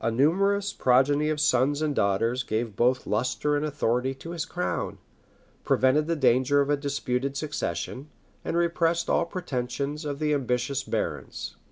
A 0.00 0.10
numerous 0.10 0.72
progeny 0.72 1.28
of 1.30 1.38
sons 1.40 1.80
and 1.82 1.94
daughters 1.94 2.42
gave 2.42 2.74
both 2.74 3.06
lustre 3.06 3.54
and 3.54 3.64
authority 3.64 4.12
to 4.14 4.30
his 4.32 4.44
crown, 4.44 4.98
prevented 5.62 6.08
the 6.08 6.16
danger 6.16 6.60
of 6.60 6.68
a 6.68 6.76
disputed 6.76 7.36
succession, 7.36 8.10
and 8.44 8.56
repressed 8.56 9.08
all 9.08 9.24
pretensions 9.24 10.04
of 10.04 10.18
the 10.18 10.34
ambitious 10.34 10.82
barons. 10.82 11.54